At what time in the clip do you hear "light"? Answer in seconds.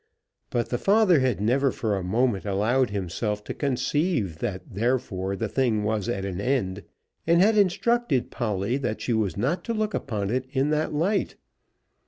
10.91-11.35